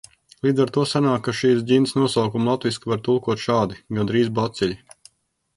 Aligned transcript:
"Līdz 0.45 0.61
ar 0.63 0.71
to 0.77 0.85
sanāk, 0.91 1.19
ka 1.27 1.33
šīs 1.41 1.61
ģints 1.71 1.93
nosaukumu 1.99 2.49
latviski 2.53 2.91
var 2.95 3.05
tulkot 3.09 3.45
šādi: 3.45 3.79
"gandrīz 3.99 4.37
baciļi"." 4.41 4.81